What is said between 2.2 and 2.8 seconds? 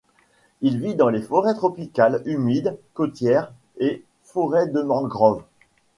humides